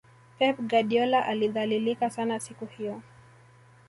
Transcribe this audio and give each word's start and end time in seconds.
pep 0.39 0.57
guardiola 0.61 1.25
alidhalilika 1.25 2.09
sana 2.09 2.39
siku 2.39 2.65
hiyo 2.65 3.01